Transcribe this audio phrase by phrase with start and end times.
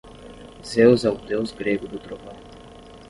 [0.65, 2.33] Zeus é o deus grego do trovão.